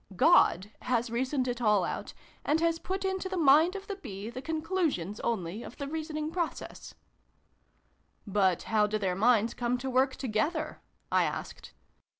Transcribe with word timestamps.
God 0.15 0.71
has 0.81 1.11
reasoned 1.11 1.47
it 1.47 1.61
all 1.61 1.83
out, 1.83 2.15
and 2.43 2.59
has 2.59 2.79
put 2.79 3.05
into 3.05 3.29
the 3.29 3.37
mind 3.37 3.75
of 3.75 3.85
the 3.85 3.97
Bee 3.97 4.31
the 4.31 4.41
conclusions, 4.41 5.19
only, 5.19 5.61
of 5.61 5.77
the 5.77 5.87
reasoning 5.87 6.31
process."" 6.31 6.95
But 8.25 8.63
how 8.63 8.87
do 8.87 8.97
their 8.97 9.13
minds 9.13 9.53
come 9.53 9.77
to 9.77 9.91
work 9.91 10.15
together?" 10.15 10.81
I 11.11 11.25
asked. 11.25 11.73